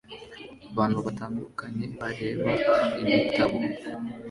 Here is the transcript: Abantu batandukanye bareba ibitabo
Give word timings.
Abantu 0.71 0.97
batandukanye 1.05 1.85
bareba 1.99 2.49
ibitabo 3.01 3.57